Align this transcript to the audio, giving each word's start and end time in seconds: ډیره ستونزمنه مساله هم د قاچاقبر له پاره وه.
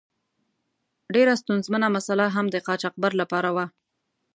ډیره 1.13 1.33
ستونزمنه 1.41 1.87
مساله 1.95 2.25
هم 2.35 2.45
د 2.53 2.55
قاچاقبر 2.67 3.11
له 3.19 3.25
پاره 3.31 3.51
وه. 3.55 3.65